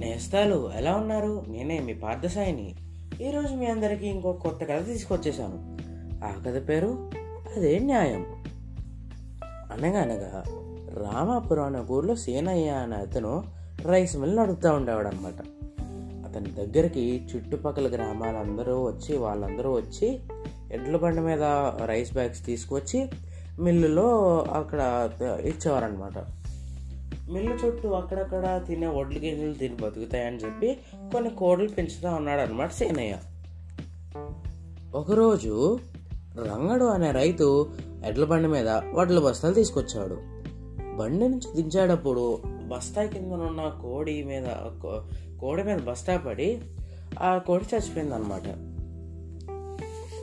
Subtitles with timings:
[0.00, 1.44] నేస్తాలు ఎలా ఉన్నారు?
[1.48, 2.74] నేనే మీ పార్థసాయిని.
[3.20, 5.78] ఈరోజు మీ అందరికీ ఇంకో కొత్త కథ తీసుకొచ్చేసాను
[6.24, 7.10] ఆ కథ పేరు
[7.56, 8.26] అదే న్యాయం.
[9.72, 10.44] అనగనగా
[11.04, 13.44] రామాపురం అనే ఊర్లో సీనయ్య అనే అతను
[13.82, 15.40] రైస్ మిల్ నడుపుతూ ఉండేవాడు అనమాట
[16.26, 20.20] అతని దగ్గరికి చుట్టుపక్కల గ్రామాలందరూ వచ్చి వాళ్ళందరూ వచ్చి
[20.72, 21.42] ఎడ్ల బండి మీద
[21.84, 23.08] రైస్ బ్యాగ్స్ తీసుకొచ్చి
[23.60, 26.39] మిల్లులో అక్కడ ఇచ్చేవారనమాట
[27.30, 30.78] మిల్లు చుట్టూ అక్కడక్కడ తినే వడ్లు గింజలు తిని బతుకుతాయని చెప్పి
[31.12, 33.18] కొన్ని కోడలు పెంచుతూ ఉన్నాడు అనమాట సీనయ్య.
[34.94, 35.78] ఒకరోజు
[36.36, 37.70] రంగడు అనే రైతు
[38.06, 40.14] ఎడ్ల బండి మీద వడ్ల బస్తాలు తీసుకొచ్చాడు.
[40.96, 42.38] బండి నుంచి దించేటప్పుడు
[42.68, 44.44] బస్తా కింద ఉన్న కోడి మీద
[44.82, 45.00] కో-
[45.40, 46.60] కోడి మీద బస్తా పడి
[47.20, 48.42] ఆ కోడి చచ్చిపోయింది అనమాట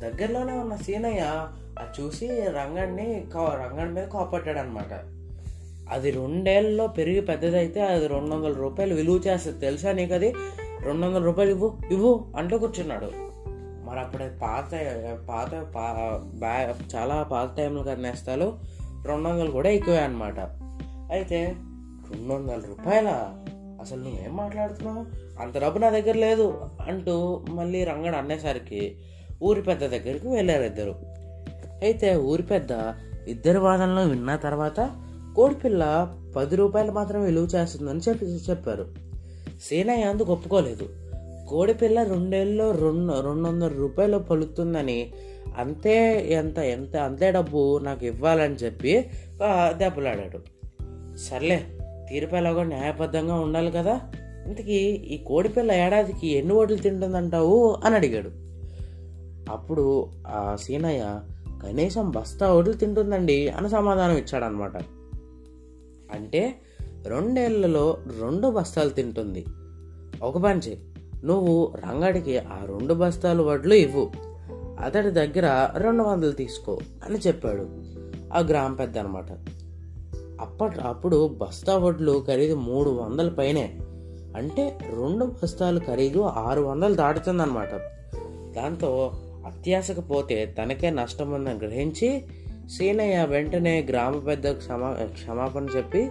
[0.00, 5.17] దగ్గరలోనే ఉన్న సీనయ్య అది చూసి రంగడిని కా- రంగడి మీద కోపట్టాడు అనమాట
[5.90, 9.58] అది రెండేళ్ళలో పెరిగి పెద్దదైతే అది రెండు వందల రూపాయలు విలువ చేస్తుంది.
[9.58, 10.34] తెలుసా నీకు అది
[10.82, 13.10] రెండు వందల రూపాయలు ఇవ్వు ఇవ్వు అంటూ కూర్చున్నాడు.
[13.84, 14.64] మరి అప్పుడు పాత
[15.28, 15.54] పాత
[16.38, 18.58] బ్యా చాలా పాత టైంలో కన్నేస్తాలు
[19.06, 20.38] రెండు వందలు కూడా ఎక్కువే అనమాట
[21.10, 21.56] అయితే
[22.10, 23.08] రెండు వందల రూపాయల?
[23.80, 25.06] అసలు నువ్వేం మాట్లాడుతున్నావు?
[25.42, 28.96] అంత డబ్బు నా దగ్గర లేదు అంటూ మళ్ళీ రంగడు అనేసరికి
[29.42, 30.94] ఊరి పెద్ద దగ్గరికి వెళ్ళారు ఇద్దరు.
[31.82, 32.94] అయితే ఊరి పెద్ద
[33.28, 35.04] ఇద్దరి వాదనలు విన్న తర్వాత
[35.38, 38.86] కోడిపిల్ల పది రూపాయలు మాత్రమే విలువ చేస్తుందని చెప్పి చెప్పారు.
[39.62, 40.88] సీనయ్య అందుకు ఒప్పుకోలేదు?
[41.48, 45.12] కోడిపిల్ల రెండేళ్ళలో రెండు రెండు వందల రూపాయలు పలుకుతుందని
[45.58, 49.10] అంతే ఎంత ఎంత అంతే డబ్బు నాకు ఇవ్వాలని చెప్పి
[49.70, 50.38] దెబ్బలాడాడు.
[51.16, 51.66] సర్లే
[52.08, 54.00] తీర్పు ఎలాగో న్యాయబద్ధంగా ఉండాలి కదా?
[54.46, 58.30] ఇంతకీ ఈ కోడిపిల్ల ఏడాదికి ఎన్ని ఓట్లు తింటుందంటావు అని అడిగాడు.
[59.52, 61.20] అప్పుడు ఆ సీనయ్య
[61.62, 64.72] కనీసం బస్తా ఓట్లు తింటుందండి అని సమాధానం ఇచ్చాడనమాట
[66.12, 66.60] అంటే
[67.06, 69.44] రెండేళ్ళలో రెండు బస్తాలు తింటుంది.
[70.22, 70.76] ఒక పని
[71.24, 74.10] నువ్వు రంగడికి ఆ రెండు బస్తాలు వడ్లు ఇవ్వు.
[74.84, 77.68] అతడి దగ్గర రెండు వందలు తీసుకో అని చెప్పాడు.
[78.34, 79.32] ఆ గ్రామ పెద్ద అనమాట
[80.40, 83.78] అప్పట్ అప్పుడు బస్తా వడ్లు ఖరీదు మూడు వందల పైనే.
[84.36, 87.70] అంటే రెండు బస్తాలు ఖరీదు ఆరు వందలు దాటుతుందన్నమాట
[88.56, 89.12] దాంతో
[89.46, 92.24] అత్యాశకు పోతే తనకే నష్టం ఉందని గ్రహించి
[92.70, 96.10] సీనయ్య వెంటనే గ్రామ పెద్దకు క్షమా క్షమాపణ చెప్పి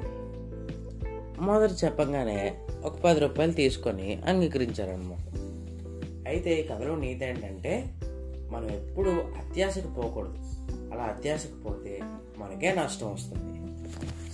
[1.40, 5.38] మొదట చెప్పగానే ఒక పది రూపాయలు తీసుకొని అంగీకరించారనమాట.
[6.28, 7.86] అయితే ఈ కథలో నీతి ఏంటంటే
[8.52, 10.38] మనం ఎప్పుడు అత్యాశకు పోకూడదు.
[10.94, 12.00] అలా అత్యాశకు పోతే
[12.38, 13.44] మనకే నష్టం వస్తుంది.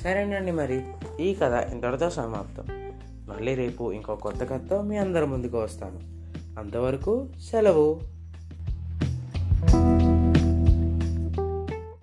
[0.03, 0.81] సరేనండి మరి.
[1.19, 2.63] ఈ కథ ఇంతటితో సమాప్తం.
[3.28, 6.00] మళ్ళీ రేపు ఇంకో కొత్త కథతో మీ అందరి ముందుకు వస్తాను.
[6.59, 8.12] అంతవరకు సెలవు.